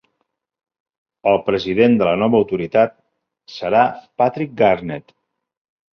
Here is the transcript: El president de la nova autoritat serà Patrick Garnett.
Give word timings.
El 1.33 1.37
president 1.49 1.93
de 2.01 2.07
la 2.09 2.15
nova 2.23 2.39
autoritat 2.45 2.95
serà 3.59 3.85
Patrick 4.23 4.57
Garnett. 4.63 5.17